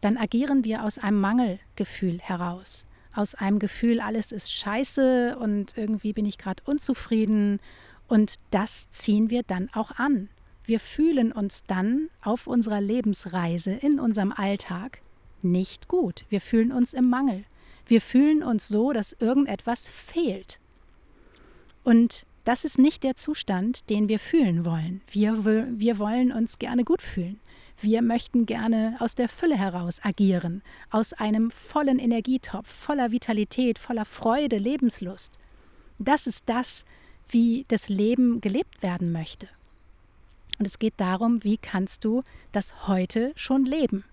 dann 0.02 0.18
agieren 0.18 0.64
wir 0.64 0.84
aus 0.84 0.98
einem 0.98 1.20
Mangelgefühl 1.20 2.20
heraus. 2.20 2.86
Aus 3.14 3.34
einem 3.34 3.60
Gefühl, 3.60 4.00
alles 4.02 4.32
ist 4.32 4.54
scheiße 4.54 5.38
und 5.40 5.78
irgendwie 5.78 6.14
bin 6.14 6.26
ich 6.26 6.38
gerade 6.38 6.62
unzufrieden. 6.66 7.60
Und 8.08 8.36
das 8.52 8.90
ziehen 8.92 9.30
wir 9.30 9.42
dann 9.44 9.70
auch 9.74 9.92
an. 9.92 10.30
Wir 10.66 10.80
fühlen 10.80 11.32
uns 11.32 11.64
dann 11.64 12.10
auf 12.22 12.48
unserer 12.48 12.82
Lebensreise, 12.82 13.72
in 13.72 14.00
unserem 14.00 14.32
Alltag 14.32 15.00
nicht 15.42 15.88
gut. 15.88 16.26
Wir 16.30 16.42
fühlen 16.42 16.72
uns 16.72 16.94
im 16.94 17.10
Mangel. 17.10 17.46
Wir 17.86 18.02
fühlen 18.02 18.42
uns 18.42 18.68
so, 18.68 18.92
dass 18.92 19.14
irgendetwas 19.14 19.88
fehlt. 19.88 20.60
Und 21.84 22.26
das 22.46 22.64
ist 22.64 22.80
nicht 22.80 23.04
der 23.04 23.16
Zustand, 23.16 23.90
den 23.90 24.10
wir 24.10 24.20
fühlen 24.20 24.66
wollen. 24.66 25.02
Wir, 25.10 25.46
wir 25.46 26.00
wollen 26.00 26.32
uns 26.32 26.58
gerne 26.58 26.84
gut 26.84 27.02
fühlen. 27.02 27.40
Wir 27.82 28.02
möchten 28.02 28.46
gerne 28.46 28.96
aus 29.00 29.16
der 29.16 29.30
Fülle 29.30 29.58
heraus 29.58 30.00
agieren, 30.04 30.64
aus 30.90 31.14
einem 31.14 31.52
vollen 31.52 32.00
Energietopf, 32.00 32.68
voller 32.68 33.12
Vitalität, 33.12 33.78
voller 33.78 34.06
Freude, 34.06 34.58
Lebenslust. 34.58 35.38
Das 36.00 36.26
ist 36.26 36.44
das, 36.48 36.86
wie 37.30 37.66
das 37.68 37.90
Leben 37.90 38.42
gelebt 38.42 38.82
werden 38.82 39.12
möchte. 39.12 39.48
Und 40.58 40.66
es 40.66 40.80
geht 40.80 40.96
darum, 40.98 41.44
wie 41.44 41.58
kannst 41.58 42.06
du 42.06 42.24
das 42.52 42.88
heute 42.88 43.34
schon 43.36 43.66
leben 43.66 44.06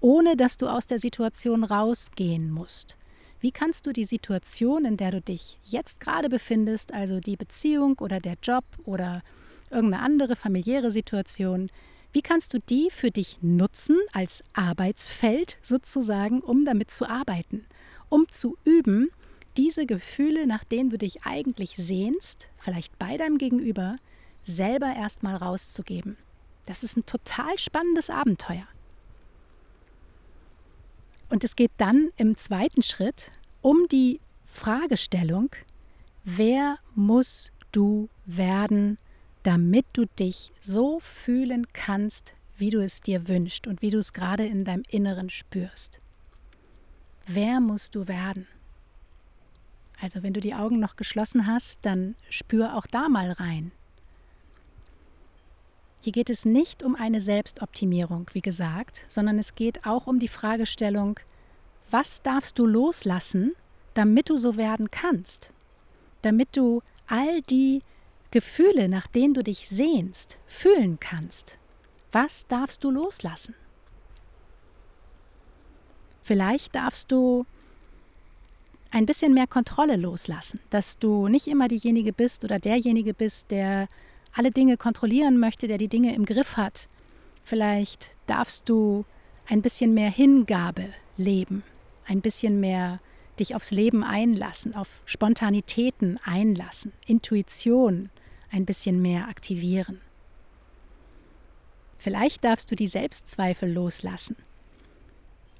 ohne 0.00 0.36
dass 0.36 0.56
du 0.56 0.66
aus 0.66 0.86
der 0.86 0.98
Situation 0.98 1.62
rausgehen 1.64 2.50
musst. 2.50 2.96
Wie 3.40 3.52
kannst 3.52 3.86
du 3.86 3.92
die 3.92 4.04
Situation, 4.04 4.84
in 4.84 4.96
der 4.96 5.12
du 5.12 5.20
dich 5.20 5.58
jetzt 5.64 6.00
gerade 6.00 6.28
befindest, 6.28 6.92
also 6.92 7.20
die 7.20 7.36
Beziehung 7.36 7.98
oder 7.98 8.20
der 8.20 8.36
Job 8.42 8.64
oder 8.84 9.22
irgendeine 9.70 10.02
andere 10.02 10.36
familiäre 10.36 10.90
Situation, 10.90 11.70
wie 12.12 12.22
kannst 12.22 12.52
du 12.52 12.58
die 12.58 12.88
für 12.90 13.10
dich 13.10 13.38
nutzen 13.40 13.96
als 14.12 14.42
Arbeitsfeld 14.52 15.58
sozusagen, 15.62 16.40
um 16.40 16.64
damit 16.64 16.90
zu 16.90 17.08
arbeiten, 17.08 17.64
um 18.08 18.28
zu 18.28 18.56
üben, 18.64 19.10
diese 19.56 19.86
Gefühle, 19.86 20.46
nach 20.46 20.64
denen 20.64 20.90
du 20.90 20.98
dich 20.98 21.22
eigentlich 21.24 21.76
sehnst, 21.76 22.48
vielleicht 22.58 22.98
bei 22.98 23.16
deinem 23.16 23.38
Gegenüber, 23.38 23.96
selber 24.44 24.94
erstmal 24.94 25.36
rauszugeben. 25.36 26.16
Das 26.66 26.82
ist 26.82 26.96
ein 26.96 27.06
total 27.06 27.58
spannendes 27.58 28.10
Abenteuer. 28.10 28.66
Und 31.28 31.44
es 31.44 31.56
geht 31.56 31.72
dann 31.78 32.10
im 32.16 32.36
zweiten 32.36 32.82
Schritt 32.82 33.30
um 33.62 33.86
die 33.90 34.20
Fragestellung, 34.44 35.50
wer 36.24 36.78
musst 36.94 37.52
du 37.72 38.08
werden, 38.26 38.98
damit 39.42 39.86
du 39.92 40.06
dich 40.06 40.52
so 40.60 40.98
fühlen 41.00 41.66
kannst, 41.72 42.34
wie 42.58 42.70
du 42.70 42.82
es 42.82 43.00
dir 43.00 43.28
wünschst 43.28 43.66
und 43.66 43.80
wie 43.80 43.90
du 43.90 43.98
es 43.98 44.12
gerade 44.12 44.44
in 44.44 44.64
deinem 44.64 44.82
Inneren 44.88 45.30
spürst. 45.30 45.98
Wer 47.26 47.60
musst 47.60 47.94
du 47.94 48.08
werden? 48.08 48.46
Also 50.00 50.22
wenn 50.22 50.32
du 50.32 50.40
die 50.40 50.54
Augen 50.54 50.80
noch 50.80 50.96
geschlossen 50.96 51.46
hast, 51.46 51.78
dann 51.82 52.16
spür 52.28 52.76
auch 52.76 52.86
da 52.86 53.08
mal 53.08 53.32
rein. 53.32 53.70
Hier 56.00 56.12
geht 56.12 56.30
es 56.30 56.44
nicht 56.44 56.82
um 56.82 56.94
eine 56.94 57.20
Selbstoptimierung, 57.20 58.30
wie 58.32 58.40
gesagt, 58.40 59.04
sondern 59.08 59.38
es 59.38 59.54
geht 59.54 59.84
auch 59.84 60.06
um 60.06 60.18
die 60.18 60.28
Fragestellung, 60.28 61.20
was 61.90 62.22
darfst 62.22 62.58
du 62.58 62.66
loslassen, 62.66 63.52
damit 63.94 64.30
du 64.30 64.36
so 64.36 64.56
werden 64.56 64.90
kannst? 64.90 65.50
Damit 66.22 66.56
du 66.56 66.82
all 67.06 67.42
die 67.42 67.82
Gefühle, 68.30 68.88
nach 68.88 69.08
denen 69.08 69.34
du 69.34 69.42
dich 69.42 69.68
sehnst, 69.68 70.38
fühlen 70.46 70.98
kannst. 71.00 71.58
Was 72.12 72.46
darfst 72.46 72.84
du 72.84 72.90
loslassen? 72.90 73.54
Vielleicht 76.22 76.74
darfst 76.74 77.10
du 77.10 77.44
ein 78.90 79.06
bisschen 79.06 79.34
mehr 79.34 79.46
Kontrolle 79.46 79.96
loslassen, 79.96 80.60
dass 80.70 80.98
du 80.98 81.28
nicht 81.28 81.46
immer 81.46 81.68
diejenige 81.68 82.12
bist 82.12 82.44
oder 82.44 82.58
derjenige 82.58 83.14
bist, 83.14 83.50
der 83.50 83.88
alle 84.32 84.50
Dinge 84.50 84.76
kontrollieren 84.76 85.38
möchte, 85.38 85.68
der 85.68 85.78
die 85.78 85.88
Dinge 85.88 86.14
im 86.14 86.24
Griff 86.24 86.56
hat. 86.56 86.88
Vielleicht 87.42 88.12
darfst 88.26 88.68
du 88.68 89.04
ein 89.48 89.62
bisschen 89.62 89.94
mehr 89.94 90.10
Hingabe 90.10 90.90
leben, 91.16 91.62
ein 92.06 92.20
bisschen 92.20 92.60
mehr 92.60 93.00
dich 93.38 93.54
aufs 93.54 93.70
Leben 93.70 94.04
einlassen, 94.04 94.74
auf 94.74 95.02
Spontanitäten 95.06 96.20
einlassen, 96.24 96.92
Intuition 97.06 98.10
ein 98.50 98.66
bisschen 98.66 99.00
mehr 99.00 99.28
aktivieren. 99.28 100.00
Vielleicht 101.98 102.44
darfst 102.44 102.70
du 102.70 102.76
die 102.76 102.88
Selbstzweifel 102.88 103.70
loslassen, 103.72 104.36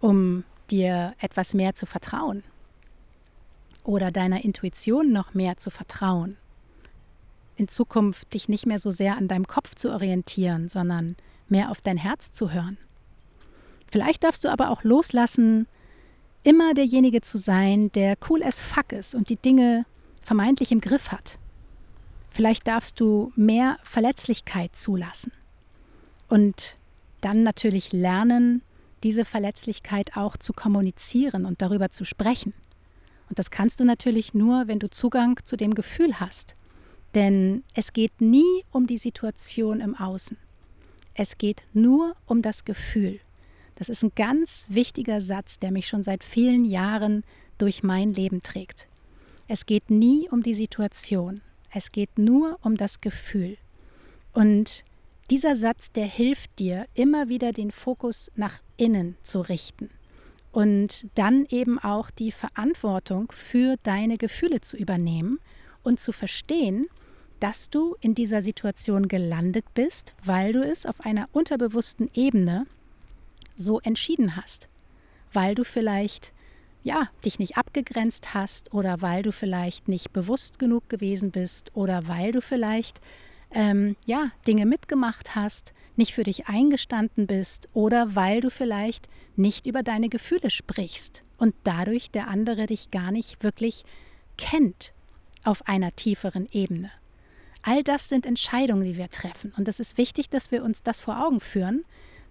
um 0.01 0.45
dir 0.71 1.15
etwas 1.19 1.55
mehr 1.55 1.75
zu 1.75 1.87
vertrauen 1.87 2.45
oder 3.85 4.11
deiner 4.11 4.45
Intuition 4.45 5.13
noch 5.13 5.35
mehr 5.35 5.57
zu 5.57 5.71
vertrauen. 5.71 6.37
In 7.61 7.69
Zukunft 7.69 8.33
dich 8.33 8.49
nicht 8.49 8.65
mehr 8.65 8.79
so 8.79 8.91
sehr 8.91 9.19
an 9.19 9.29
deinem 9.29 9.47
Kopf 9.47 9.75
zu 9.75 9.93
orientieren, 9.93 10.71
sondern 10.71 11.17
mehr 11.51 11.71
auf 11.71 11.83
dein 11.83 11.99
Herz 11.99 12.33
zu 12.33 12.55
hören. 12.55 12.79
Vielleicht 13.93 14.25
darfst 14.25 14.45
du 14.45 14.49
aber 14.49 14.71
auch 14.71 14.83
loslassen, 14.83 15.67
immer 16.43 16.73
derjenige 16.73 17.21
zu 17.21 17.37
sein, 17.37 17.93
der 17.93 18.17
cool 18.31 18.43
as 18.43 18.61
fuck 18.61 18.93
ist 18.93 19.15
und 19.15 19.29
die 19.29 19.37
Dinge 19.37 19.85
vermeintlich 20.23 20.73
im 20.73 20.81
Griff 20.81 21.13
hat. 21.13 21.39
Vielleicht 22.31 22.67
darfst 22.67 22.99
du 22.99 23.31
mehr 23.37 23.77
Verletzlichkeit 23.83 24.75
zulassen 24.75 25.31
und 26.31 26.79
dann 27.21 27.43
natürlich 27.43 27.93
lernen, 27.93 28.63
diese 29.03 29.27
Verletzlichkeit 29.27 30.17
auch 30.17 30.39
zu 30.39 30.55
kommunizieren 30.55 31.45
und 31.45 31.61
darüber 31.61 31.91
zu 31.91 32.07
sprechen. 32.07 32.55
Und 33.29 33.39
das 33.39 33.51
kannst 33.51 33.81
du 33.81 33.85
natürlich 33.85 34.33
nur, 34.33 34.67
wenn 34.67 34.79
du 34.79 34.89
Zugang 34.89 35.39
zu 35.45 35.59
dem 35.59 35.75
Gefühl 35.75 36.21
hast. 36.21 36.57
Denn 37.15 37.65
es 37.75 37.93
geht 37.93 38.21
nie 38.21 38.65
um 38.71 38.87
die 38.87 38.99
Situation 38.99 39.81
im 39.81 39.97
Außen. 39.97 40.37
Es 41.15 41.39
geht 41.39 41.65
nur 41.73 42.15
um 42.27 42.43
das 42.43 42.65
Gefühl. 42.65 43.21
Das 43.75 43.89
ist 43.89 44.03
ein 44.03 44.13
ganz 44.15 44.67
wichtiger 44.69 45.21
Satz, 45.21 45.59
der 45.59 45.71
mich 45.71 45.89
schon 45.89 46.03
seit 46.03 46.23
vielen 46.23 46.65
Jahren 46.65 47.25
durch 47.59 47.83
mein 47.83 48.13
Leben 48.13 48.43
trägt. 48.43 48.89
Es 49.49 49.67
geht 49.67 49.91
nie 49.91 50.29
um 50.31 50.43
die 50.43 50.55
Situation. 50.55 51.41
Es 51.73 51.91
geht 51.91 52.19
nur 52.19 52.59
um 52.63 52.77
das 52.77 53.01
Gefühl. 53.01 53.57
Und 54.33 54.85
dieser 55.31 55.57
Satz, 55.57 55.91
der 55.93 56.07
hilft 56.07 56.59
dir, 56.59 56.87
immer 56.95 57.29
wieder 57.29 57.53
den 57.53 57.71
Fokus 57.71 58.31
nach 58.35 58.61
innen 58.77 59.17
zu 59.23 59.41
richten 59.41 59.91
und 60.53 61.07
dann 61.15 61.47
eben 61.49 61.79
auch 61.79 62.11
die 62.11 62.33
Verantwortung 62.33 63.31
für 63.33 63.77
deine 63.83 64.17
Gefühle 64.17 64.61
zu 64.61 64.77
übernehmen 64.77 65.39
und 65.83 66.01
zu 66.01 66.13
verstehen, 66.13 66.89
dass 67.41 67.71
du 67.71 67.97
in 68.01 68.15
dieser 68.15 68.43
Situation 68.43 69.09
gelandet 69.09 69.65
bist, 69.75 70.15
weil 70.25 70.53
du 70.53 70.63
es 70.63 70.87
auf 70.87 71.01
einer 71.01 71.29
unterbewussten 71.33 72.11
Ebene 72.15 72.67
so 73.57 73.81
entschieden 73.81 74.37
hast, 74.37 74.69
weil 75.33 75.55
du 75.55 75.65
vielleicht 75.65 76.33
ja, 76.83 77.09
dich 77.25 77.39
nicht 77.39 77.57
abgegrenzt 77.57 78.33
hast 78.33 78.73
oder 78.73 79.03
weil 79.03 79.23
du 79.23 79.33
vielleicht 79.33 79.89
nicht 79.89 80.13
bewusst 80.13 80.59
genug 80.59 80.89
gewesen 80.89 81.31
bist 81.31 81.71
oder 81.75 82.09
weil 82.09 82.33
du 82.33 82.41
vielleicht 82.41 83.01
ähm, 83.53 83.97
ja, 84.07 84.31
Dinge 84.47 84.65
mitgemacht 84.65 85.35
hast, 85.35 85.75
nicht 85.97 86.15
für 86.15 86.23
dich 86.23 86.47
eingestanden 86.47 87.27
bist 87.27 87.69
oder 87.75 88.15
weil 88.15 88.41
du 88.41 88.51
vielleicht 88.51 89.09
nicht 89.37 89.67
über 89.67 89.83
deine 89.83 90.09
Gefühle 90.09 90.51
sprichst 90.51 91.23
und 91.37 91.55
dadurch 91.65 92.11
der 92.11 92.29
andere 92.29 92.67
dich 92.67 92.91
gar 92.91 93.11
nicht 93.11 93.43
wirklich 93.43 93.85
kennt 94.39 94.93
auf 95.45 95.67
einer 95.67 95.95
tieferen 95.95 96.47
Ebene. 96.51 96.91
All 97.63 97.83
das 97.83 98.09
sind 98.09 98.27
Entscheidungen, 98.27 98.85
die 98.85 98.97
wir 98.97 99.09
treffen. 99.09 99.53
Und 99.57 99.69
es 99.69 99.81
ist 99.81 99.99
wichtig, 99.99 100.31
dass 100.31 100.51
wir 100.51 100.65
uns 100.65 100.83
das 100.83 101.01
vor 101.01 101.25
Augen 101.25 101.41
führen, 101.41 101.85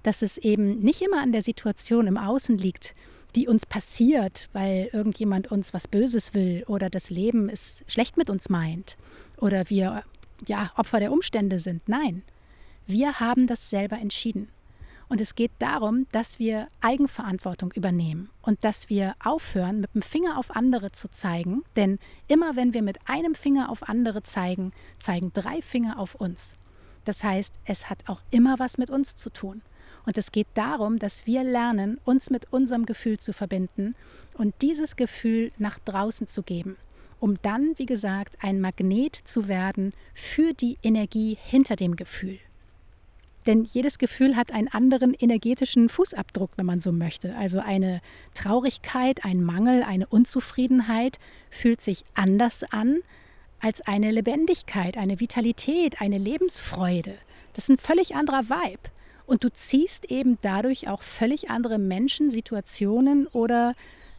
dass 0.04 0.22
es 0.22 0.38
eben 0.38 0.80
nicht 0.80 1.02
immer 1.02 1.22
an 1.22 1.32
der 1.32 1.42
Situation 1.42 2.08
im 2.08 2.18
Außen 2.18 2.58
liegt, 2.58 2.94
die 3.36 3.48
uns 3.48 3.66
passiert, 3.66 4.50
weil 4.54 4.90
irgendjemand 4.92 5.52
uns 5.52 5.74
was 5.74 5.88
Böses 5.88 6.34
will 6.34 6.64
oder 6.68 6.90
das 6.90 7.10
Leben 7.10 7.50
es 7.50 7.84
schlecht 7.88 8.18
mit 8.18 8.30
uns 8.30 8.50
meint 8.50 8.98
oder 9.38 9.70
wir 9.70 10.04
ja 10.48 10.72
Opfer 10.76 11.00
der 11.00 11.12
Umstände 11.12 11.60
sind. 11.60 11.88
Nein, 11.88 12.24
wir 12.88 13.20
haben 13.20 13.46
das 13.46 13.70
selber 13.70 13.98
entschieden. 13.98 14.50
Und 15.10 15.20
es 15.20 15.34
geht 15.34 15.52
darum, 15.58 16.06
dass 16.12 16.38
wir 16.38 16.68
Eigenverantwortung 16.82 17.72
übernehmen 17.74 18.30
und 18.44 18.64
dass 18.64 18.90
wir 18.90 19.16
aufhören, 19.24 19.82
mit 19.82 19.96
dem 19.96 20.04
Finger 20.04 20.38
auf 20.38 20.56
andere 20.56 20.92
zu 20.92 21.10
zeigen. 21.10 21.64
Denn 21.76 21.98
immer 22.28 22.56
wenn 22.56 22.76
wir 22.76 22.84
mit 22.84 23.00
einem 23.10 23.34
Finger 23.34 23.70
auf 23.70 23.90
andere 23.90 24.22
zeigen, 24.22 24.72
zeigen 25.00 25.34
drei 25.34 25.64
Finger 25.64 25.98
auf 26.00 26.14
uns. 26.14 26.54
Das 27.06 27.24
heißt, 27.24 27.56
es 27.66 27.90
hat 27.90 28.08
auch 28.08 28.22
immer 28.30 28.60
was 28.60 28.78
mit 28.78 28.92
uns 28.92 29.16
zu 29.16 29.32
tun. 29.32 29.64
Und 30.06 30.18
es 30.18 30.32
geht 30.32 30.48
darum, 30.54 31.00
dass 31.00 31.26
wir 31.26 31.44
lernen, 31.44 32.00
uns 32.06 32.30
mit 32.30 32.54
unserem 32.54 32.86
Gefühl 32.86 33.20
zu 33.20 33.34
verbinden 33.34 33.96
und 34.36 34.54
dieses 34.62 34.96
Gefühl 34.96 35.52
nach 35.58 35.80
draußen 35.80 36.28
zu 36.28 36.44
geben, 36.44 36.78
um 37.20 37.42
dann, 37.42 37.74
wie 37.78 37.88
gesagt, 37.88 38.38
ein 38.42 38.62
Magnet 38.62 39.16
zu 39.16 39.48
werden 39.48 39.94
für 40.14 40.54
die 40.54 40.78
Energie 40.84 41.38
hinter 41.42 41.76
dem 41.76 41.96
Gefühl. 41.96 42.40
Denn 43.46 43.64
jedes 43.64 43.98
Gefühl 43.98 44.36
hat 44.36 44.52
einen 44.52 44.68
anderen 44.68 45.14
energetischen 45.14 45.90
Fußabdruck, 45.90 46.52
wenn 46.58 46.66
man 46.66 46.82
so 46.82 46.92
möchte. 46.92 47.36
Also 47.36 47.60
eine 47.60 48.02
Traurigkeit, 48.34 49.24
ein 49.24 49.42
Mangel, 49.42 49.84
eine 49.84 50.08
Unzufriedenheit 50.08 51.20
fühlt 51.50 51.82
sich 51.82 52.04
anders 52.14 52.64
an 52.64 53.00
als 53.62 53.82
eine 53.82 54.12
Lebendigkeit, 54.12 54.98
eine 54.98 55.20
Vitalität, 55.20 56.02
eine 56.02 56.18
Lebensfreude. 56.18 57.16
Das 57.54 57.66
ist 57.66 57.70
ein 57.70 57.78
völlig 57.78 58.16
anderer 58.16 58.50
Vibe. 58.50 58.90
Und 59.26 59.44
du 59.44 59.52
ziehst 59.52 60.06
eben 60.06 60.38
dadurch 60.42 60.88
auch 60.88 61.02
völlig 61.02 61.50
andere 61.50 61.78
Menschen, 61.78 62.30
Situationen 62.30 63.28
oder 63.28 63.76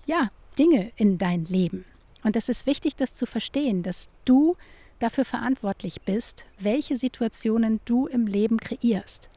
ja, 0.07 0.31
Dinge 0.59 0.93
in 0.97 1.19
dein 1.19 1.45
Leben. 1.45 1.85
Und 2.23 2.37
es 2.37 2.49
ist 2.49 2.67
wichtig, 2.67 2.97
das 2.97 3.15
zu 3.15 3.27
verstehen, 3.27 3.83
dass 3.83 4.11
du 4.25 4.57
dafür 5.01 5.25
verantwortlich 5.25 6.03
bist, 6.03 6.45
welche 6.59 6.97
Situationen 6.97 7.81
du 7.85 8.07
im 8.07 8.27
Leben 8.27 8.59
kreierst. 8.59 9.29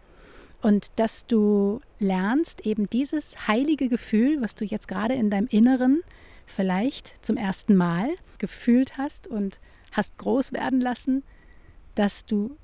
Und 0.62 0.98
dass 0.98 1.26
du 1.26 1.82
lernst, 2.00 2.66
eben 2.66 2.90
dieses 2.90 3.48
heilige 3.48 3.90
Gefühl, 3.90 4.42
was 4.42 4.56
du 4.56 4.64
jetzt 4.64 4.88
gerade 4.88 5.14
in 5.14 5.30
deinem 5.30 5.48
Inneren 5.48 6.02
vielleicht 6.46 7.14
zum 7.26 7.36
ersten 7.36 7.76
Mal 7.76 8.10
gefühlt 8.38 8.98
hast 8.98 9.28
und 9.28 9.60
hast 9.92 10.18
groß 10.18 10.54
werden 10.54 10.80
lassen, 10.80 11.24
dass 11.96 12.26
du 12.26 12.56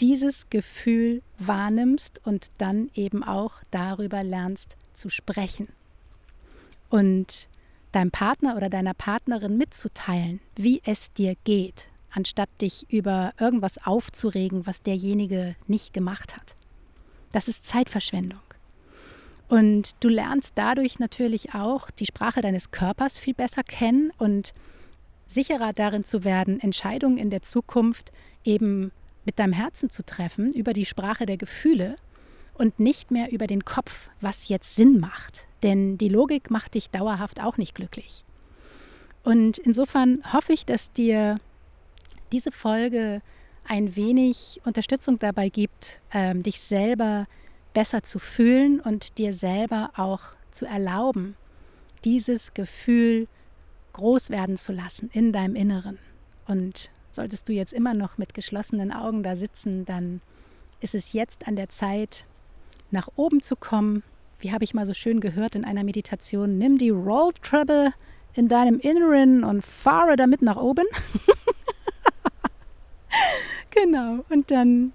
dieses 0.00 0.50
Gefühl 0.50 1.22
wahrnimmst 1.38 2.20
und 2.24 2.48
dann 2.58 2.90
eben 2.94 3.22
auch 3.22 3.54
darüber 3.70 4.22
lernst 4.22 4.76
zu 4.92 5.08
sprechen. 5.08 5.68
Und 6.90 7.48
deinem 7.92 8.10
Partner 8.10 8.56
oder 8.56 8.68
deiner 8.68 8.94
Partnerin 8.94 9.56
mitzuteilen, 9.56 10.40
wie 10.56 10.82
es 10.84 11.12
dir 11.12 11.34
geht, 11.44 11.88
anstatt 12.16 12.48
dich 12.60 12.90
über 12.90 13.32
irgendwas 13.38 13.78
aufzuregen, 13.86 14.66
was 14.66 14.82
derjenige 14.82 15.54
nicht 15.66 15.92
gemacht 15.92 16.36
hat. 16.36 16.56
Das 17.32 17.46
ist 17.46 17.66
Zeitverschwendung. 17.66 18.40
Und 19.48 19.94
du 20.00 20.08
lernst 20.08 20.52
dadurch 20.56 20.98
natürlich 20.98 21.54
auch 21.54 21.90
die 21.90 22.06
Sprache 22.06 22.40
deines 22.40 22.70
Körpers 22.70 23.18
viel 23.18 23.34
besser 23.34 23.62
kennen 23.62 24.10
und 24.18 24.54
sicherer 25.26 25.72
darin 25.72 26.04
zu 26.04 26.24
werden, 26.24 26.58
Entscheidungen 26.60 27.18
in 27.18 27.30
der 27.30 27.42
Zukunft 27.42 28.10
eben 28.44 28.90
mit 29.24 29.38
deinem 29.38 29.52
Herzen 29.52 29.90
zu 29.90 30.04
treffen, 30.04 30.52
über 30.52 30.72
die 30.72 30.86
Sprache 30.86 31.26
der 31.26 31.36
Gefühle 31.36 31.96
und 32.54 32.80
nicht 32.80 33.10
mehr 33.10 33.30
über 33.30 33.46
den 33.46 33.64
Kopf, 33.64 34.08
was 34.20 34.48
jetzt 34.48 34.74
Sinn 34.74 34.98
macht. 34.98 35.46
Denn 35.62 35.98
die 35.98 36.08
Logik 36.08 36.50
macht 36.50 36.74
dich 36.74 36.90
dauerhaft 36.90 37.42
auch 37.42 37.56
nicht 37.56 37.74
glücklich. 37.74 38.24
Und 39.22 39.58
insofern 39.58 40.22
hoffe 40.32 40.52
ich, 40.52 40.64
dass 40.64 40.92
dir 40.92 41.38
diese 42.32 42.52
Folge 42.52 43.22
ein 43.64 43.96
wenig 43.96 44.60
Unterstützung 44.64 45.18
dabei 45.18 45.48
gibt, 45.48 46.00
ähm, 46.12 46.42
dich 46.42 46.60
selber 46.60 47.26
besser 47.74 48.02
zu 48.02 48.18
fühlen 48.18 48.80
und 48.80 49.18
dir 49.18 49.32
selber 49.32 49.90
auch 49.96 50.20
zu 50.50 50.66
erlauben, 50.66 51.36
dieses 52.04 52.54
Gefühl 52.54 53.26
groß 53.92 54.30
werden 54.30 54.56
zu 54.56 54.72
lassen 54.72 55.10
in 55.12 55.32
deinem 55.32 55.56
Inneren. 55.56 55.98
Und 56.46 56.90
Solltest 57.16 57.48
du 57.48 57.54
jetzt 57.54 57.72
immer 57.72 57.94
noch 57.94 58.18
mit 58.18 58.34
geschlossenen 58.34 58.92
Augen 58.92 59.22
da 59.22 59.36
sitzen, 59.36 59.86
dann 59.86 60.20
ist 60.80 60.94
es 60.94 61.14
jetzt 61.14 61.48
an 61.48 61.56
der 61.56 61.70
Zeit, 61.70 62.26
nach 62.90 63.08
oben 63.16 63.40
zu 63.40 63.56
kommen. 63.56 64.02
Wie 64.38 64.52
habe 64.52 64.64
ich 64.64 64.74
mal 64.74 64.84
so 64.84 64.92
schön 64.92 65.20
gehört 65.20 65.54
in 65.54 65.64
einer 65.64 65.82
Meditation, 65.82 66.58
nimm 66.58 66.76
die 66.76 66.90
Roll 66.90 67.32
Treble 67.40 67.94
in 68.34 68.48
deinem 68.48 68.78
Inneren 68.80 69.44
und 69.44 69.64
fahre 69.64 70.16
damit 70.16 70.42
nach 70.42 70.58
oben. 70.58 70.84
genau, 73.70 74.24
und 74.28 74.50
dann 74.50 74.92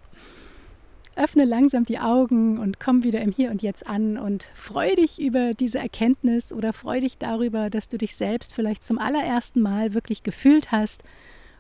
öffne 1.15 1.45
langsam 1.45 1.85
die 1.85 1.99
Augen 1.99 2.57
und 2.57 2.79
komm 2.79 3.03
wieder 3.03 3.21
im 3.21 3.31
Hier 3.31 3.51
und 3.51 3.61
Jetzt 3.61 3.85
an 3.85 4.17
und 4.17 4.49
freu 4.53 4.95
dich 4.95 5.21
über 5.21 5.53
diese 5.53 5.79
Erkenntnis 5.79 6.53
oder 6.53 6.73
freu 6.73 6.99
dich 7.01 7.17
darüber, 7.17 7.69
dass 7.69 7.87
du 7.89 7.97
dich 7.97 8.15
selbst 8.15 8.53
vielleicht 8.53 8.83
zum 8.83 8.97
allerersten 8.97 9.61
Mal 9.61 9.93
wirklich 9.93 10.23
gefühlt 10.23 10.71
hast 10.71 11.03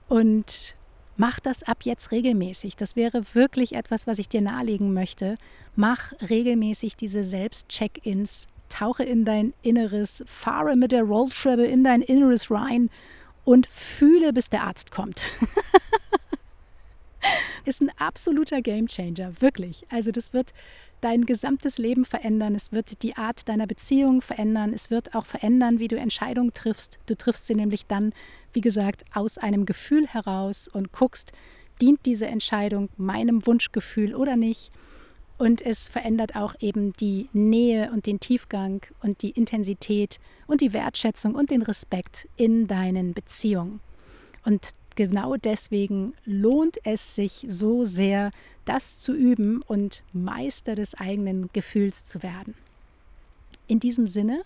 und 0.07 0.75
mach 1.17 1.39
das 1.39 1.63
ab 1.63 1.79
jetzt 1.83 2.11
regelmäßig. 2.11 2.77
Das 2.77 2.95
wäre 2.95 3.23
wirklich 3.33 3.73
etwas, 3.75 4.07
was 4.07 4.19
ich 4.19 4.29
dir 4.29 4.41
nahelegen 4.41 4.93
möchte. 4.93 5.37
Mach 5.75 6.13
regelmäßig 6.21 6.95
diese 6.95 7.23
Selbst-Check-ins. 7.23 8.47
Tauche 8.69 9.03
in 9.03 9.25
dein 9.25 9.53
Inneres, 9.61 10.23
fahre 10.25 10.77
mit 10.77 10.93
der 10.93 11.03
Rolltreppe 11.03 11.65
in 11.65 11.83
dein 11.83 12.01
Inneres 12.01 12.49
rein 12.49 12.89
und 13.43 13.67
fühle, 13.67 14.31
bis 14.31 14.49
der 14.49 14.63
Arzt 14.63 14.91
kommt. 14.91 15.23
ist 17.65 17.81
ein 17.81 17.91
absoluter 17.97 18.61
Gamechanger, 18.61 19.41
wirklich. 19.41 19.85
Also 19.89 20.11
das 20.11 20.33
wird 20.33 20.53
dein 21.01 21.25
gesamtes 21.25 21.77
Leben 21.77 22.05
verändern, 22.05 22.55
es 22.55 22.71
wird 22.71 23.01
die 23.01 23.17
Art 23.17 23.47
deiner 23.49 23.67
Beziehung 23.67 24.21
verändern, 24.21 24.71
es 24.73 24.91
wird 24.91 25.15
auch 25.15 25.25
verändern, 25.25 25.79
wie 25.79 25.87
du 25.87 25.97
Entscheidungen 25.97 26.53
triffst. 26.53 26.99
Du 27.07 27.15
triffst 27.15 27.47
sie 27.47 27.55
nämlich 27.55 27.87
dann, 27.87 28.13
wie 28.53 28.61
gesagt, 28.61 29.03
aus 29.13 29.37
einem 29.37 29.65
Gefühl 29.65 30.07
heraus 30.07 30.67
und 30.67 30.91
guckst, 30.91 31.31
dient 31.81 32.05
diese 32.05 32.27
Entscheidung 32.27 32.89
meinem 32.97 33.45
Wunschgefühl 33.45 34.13
oder 34.15 34.35
nicht. 34.35 34.69
Und 35.39 35.63
es 35.63 35.87
verändert 35.87 36.35
auch 36.35 36.53
eben 36.59 36.93
die 36.93 37.27
Nähe 37.33 37.91
und 37.91 38.05
den 38.05 38.19
Tiefgang 38.19 38.85
und 39.01 39.23
die 39.23 39.31
Intensität 39.31 40.19
und 40.45 40.61
die 40.61 40.71
Wertschätzung 40.71 41.33
und 41.33 41.49
den 41.49 41.63
Respekt 41.63 42.27
in 42.37 42.67
deinen 42.67 43.15
Beziehungen. 43.15 43.79
Und 44.45 44.69
genau 45.07 45.35
deswegen 45.35 46.13
lohnt 46.25 46.77
es 46.83 47.15
sich 47.15 47.43
so 47.47 47.83
sehr, 47.85 48.29
das 48.65 48.99
zu 48.99 49.15
üben 49.15 49.63
und 49.63 50.03
Meister 50.13 50.75
des 50.75 50.93
eigenen 50.93 51.49
Gefühls 51.53 52.05
zu 52.05 52.21
werden. 52.21 52.53
In 53.67 53.79
diesem 53.79 54.05
Sinne, 54.05 54.43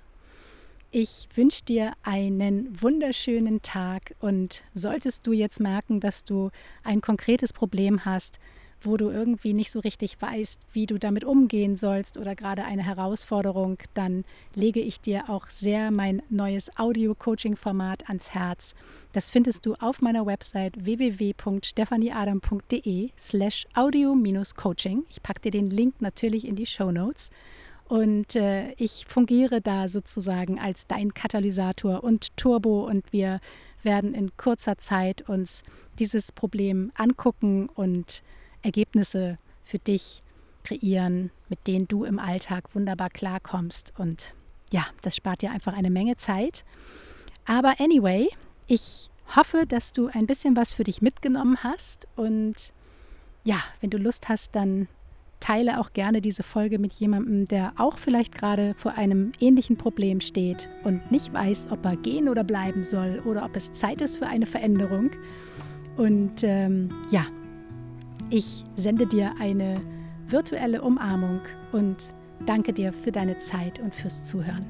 ich 0.91 1.27
wünsche 1.35 1.65
dir 1.65 1.91
einen 2.03 2.81
wunderschönen 2.81 3.61
Tag 3.61 4.15
und 4.21 4.63
solltest 4.73 5.27
du 5.27 5.33
jetzt 5.33 5.59
merken, 5.59 5.99
dass 5.99 6.23
du 6.23 6.51
ein 6.85 7.01
konkretes 7.01 7.51
Problem 7.51 8.05
hast, 8.05 8.39
wo 8.85 8.97
du 8.97 9.09
irgendwie 9.09 9.53
nicht 9.53 9.71
so 9.71 9.79
richtig 9.79 10.21
weißt, 10.21 10.59
wie 10.73 10.85
du 10.85 10.97
damit 10.97 11.23
umgehen 11.23 11.75
sollst 11.75 12.17
oder 12.17 12.35
gerade 12.35 12.63
eine 12.63 12.83
Herausforderung, 12.83 13.77
dann 13.93 14.25
lege 14.53 14.79
ich 14.79 15.01
dir 15.01 15.29
auch 15.29 15.49
sehr 15.49 15.91
mein 15.91 16.21
neues 16.29 16.71
Audio-Coaching-Format 16.77 18.09
ans 18.09 18.33
Herz. 18.33 18.75
Das 19.13 19.29
findest 19.29 19.65
du 19.65 19.75
auf 19.75 20.01
meiner 20.01 20.25
Website 20.25 20.85
www.stephanieadam.de 20.85 23.11
slash 23.17 23.65
audio-coaching. 23.73 25.05
Ich 25.09 25.23
packe 25.23 25.39
dir 25.41 25.51
den 25.51 25.69
Link 25.69 26.01
natürlich 26.01 26.47
in 26.47 26.55
die 26.55 26.65
Show 26.65 26.91
Notes. 26.91 27.29
Und 27.87 28.35
äh, 28.35 28.71
ich 28.73 29.05
fungiere 29.07 29.61
da 29.61 29.87
sozusagen 29.87 30.59
als 30.59 30.87
dein 30.87 31.13
Katalysator 31.13 32.03
und 32.03 32.35
Turbo 32.35 32.87
und 32.87 33.13
wir 33.13 33.39
werden 33.83 34.15
in 34.15 34.35
kurzer 34.37 34.77
Zeit 34.77 35.29
uns 35.29 35.61
dieses 35.99 36.31
Problem 36.31 36.91
angucken 36.95 37.69
und 37.69 38.23
Ergebnisse 38.65 39.37
für 39.63 39.79
dich 39.79 40.21
kreieren, 40.63 41.31
mit 41.47 41.65
denen 41.67 41.87
du 41.87 42.03
im 42.03 42.19
Alltag 42.19 42.75
wunderbar 42.75 43.09
klarkommst. 43.09 43.93
Und 43.97 44.33
ja, 44.71 44.85
das 45.01 45.15
spart 45.15 45.41
dir 45.41 45.51
einfach 45.51 45.73
eine 45.73 45.89
Menge 45.89 46.17
Zeit. 46.17 46.65
Aber 47.45 47.79
anyway, 47.79 48.27
ich 48.67 49.09
hoffe, 49.35 49.65
dass 49.67 49.93
du 49.93 50.07
ein 50.07 50.27
bisschen 50.27 50.55
was 50.55 50.73
für 50.73 50.83
dich 50.83 51.01
mitgenommen 51.01 51.63
hast. 51.63 52.07
Und 52.15 52.73
ja, 53.43 53.59
wenn 53.79 53.91
du 53.91 53.97
Lust 53.97 54.27
hast, 54.27 54.55
dann 54.55 54.87
teile 55.39 55.79
auch 55.79 55.93
gerne 55.93 56.21
diese 56.21 56.43
Folge 56.43 56.79
mit 56.79 56.93
jemandem, 56.93 57.45
der 57.45 57.73
auch 57.77 57.99
vielleicht 57.99 58.33
gerade 58.33 58.73
vor 58.75 58.93
einem 58.93 59.31
ähnlichen 59.39 59.77
Problem 59.77 60.21
steht 60.21 60.69
und 60.83 61.11
nicht 61.11 61.31
weiß, 61.33 61.67
ob 61.69 61.85
er 61.85 61.97
gehen 61.97 62.29
oder 62.29 62.43
bleiben 62.43 62.83
soll 62.83 63.21
oder 63.25 63.45
ob 63.45 63.55
es 63.55 63.73
Zeit 63.73 64.01
ist 64.01 64.17
für 64.17 64.27
eine 64.27 64.47
Veränderung. 64.47 65.11
Und 65.97 66.43
ähm, 66.43 66.89
ja, 67.11 67.27
ich 68.29 68.63
sende 68.75 69.05
dir 69.05 69.33
eine 69.39 69.79
virtuelle 70.27 70.81
Umarmung 70.81 71.41
und 71.71 71.97
danke 72.45 72.73
dir 72.73 72.91
für 72.91 73.11
deine 73.11 73.37
Zeit 73.39 73.79
und 73.79 73.93
fürs 73.93 74.23
Zuhören. 74.23 74.65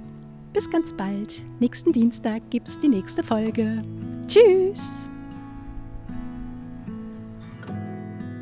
Bis 0.54 0.70
ganz 0.70 0.94
bald. 0.94 1.42
Nächsten 1.60 1.92
Dienstag 1.92 2.50
gibt 2.50 2.70
es 2.70 2.80
die 2.80 2.88
nächste 2.88 3.24
Folge. 3.24 3.84
Tschüss! 4.28 5.10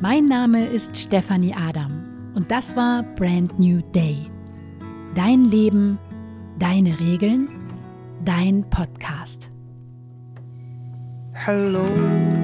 Mein 0.00 0.26
Name 0.26 0.66
ist 0.66 0.96
Stefanie 0.96 1.54
Adam 1.54 2.04
und 2.34 2.50
das 2.50 2.76
war 2.76 3.02
Brand 3.16 3.58
New 3.58 3.80
Day. 3.92 4.30
Dein 5.14 5.44
Leben, 5.44 5.98
deine 6.58 6.98
Regeln, 7.00 7.48
dein 8.24 8.68
Podcast. 8.68 9.50
Hello. 11.32 12.43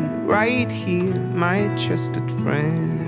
right 0.31 0.71
here, 0.71 1.13
my 1.13 1.67
trusted 1.75 2.31
friend. 2.41 3.00